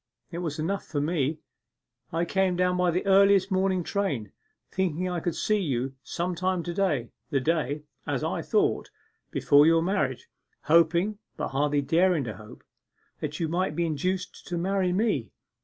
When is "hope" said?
12.37-12.63